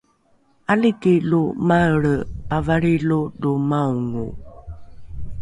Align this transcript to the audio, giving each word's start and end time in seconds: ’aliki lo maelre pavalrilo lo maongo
’aliki 0.71 1.13
lo 1.29 1.41
maelre 1.67 2.13
pavalrilo 2.49 3.19
lo 3.41 3.51
maongo 3.69 4.25